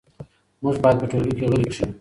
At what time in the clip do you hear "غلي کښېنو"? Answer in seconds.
1.51-1.89